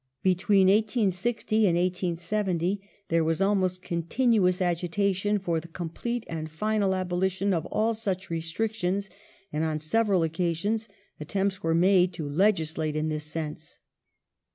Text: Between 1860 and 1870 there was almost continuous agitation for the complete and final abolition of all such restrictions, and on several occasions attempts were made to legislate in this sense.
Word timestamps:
Between 0.23 0.65
1860 0.65 1.67
and 1.67 1.77
1870 1.77 2.81
there 3.09 3.23
was 3.23 3.39
almost 3.39 3.83
continuous 3.83 4.59
agitation 4.59 5.37
for 5.37 5.59
the 5.59 5.67
complete 5.67 6.23
and 6.27 6.49
final 6.49 6.95
abolition 6.95 7.53
of 7.53 7.67
all 7.67 7.93
such 7.93 8.31
restrictions, 8.31 9.11
and 9.53 9.63
on 9.63 9.77
several 9.77 10.23
occasions 10.23 10.89
attempts 11.19 11.61
were 11.61 11.75
made 11.75 12.13
to 12.13 12.27
legislate 12.27 12.95
in 12.95 13.09
this 13.09 13.25
sense. 13.25 13.79